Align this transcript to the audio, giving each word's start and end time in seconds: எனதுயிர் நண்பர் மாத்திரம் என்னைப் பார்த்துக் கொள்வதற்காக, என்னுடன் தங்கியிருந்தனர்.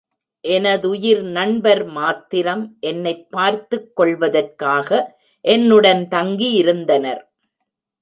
எனதுயிர் 0.43 1.21
நண்பர் 1.21 1.85
மாத்திரம் 1.85 2.77
என்னைப் 2.79 3.29
பார்த்துக் 3.29 3.95
கொள்வதற்காக, 3.95 4.89
என்னுடன் 5.45 6.07
தங்கியிருந்தனர். 6.11 7.23